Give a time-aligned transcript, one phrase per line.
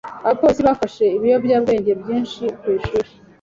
[0.23, 3.09] Abapolisi bafashe ibiyobyabwenge byinshi ku ishuri.